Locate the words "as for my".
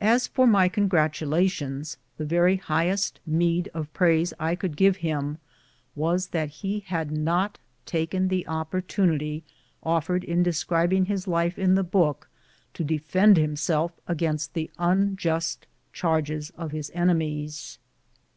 0.00-0.68